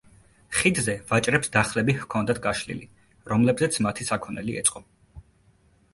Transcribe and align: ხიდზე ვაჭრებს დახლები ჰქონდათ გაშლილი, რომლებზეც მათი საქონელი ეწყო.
ხიდზე 0.59 0.95
ვაჭრებს 1.11 1.51
დახლები 1.57 1.95
ჰქონდათ 2.05 2.41
გაშლილი, 2.47 2.89
რომლებზეც 3.33 3.81
მათი 3.89 4.09
საქონელი 4.11 4.61
ეწყო. 4.63 4.83